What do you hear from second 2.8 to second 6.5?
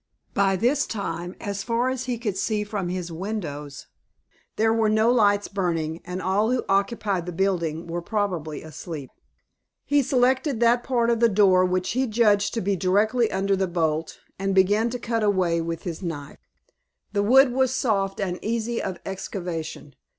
his windows, there were no lights burning, and all